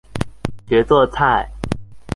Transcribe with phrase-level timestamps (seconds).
[0.67, 1.47] 學做菜